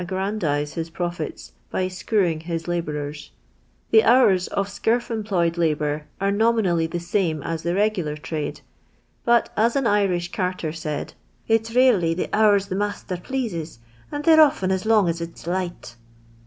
[0.01, 3.29] ^an dise ills profits by screwing his labourers.
[3.91, 8.45] The ho'iin t'/ srni'/ f mjt/u^fi'l /fifn/H,' are nominally the sam as the reirular tra
[8.45, 8.53] .le,
[9.25, 11.13] but as an Irish carter said."
[11.47, 13.77] it 'n ralely the hours the masther plases,
[14.11, 15.93] and they n* often as lonir as it's lif,'ht."